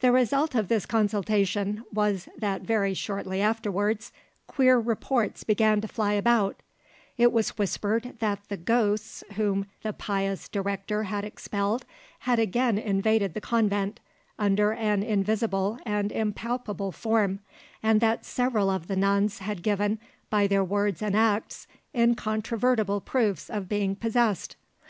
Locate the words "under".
14.38-14.74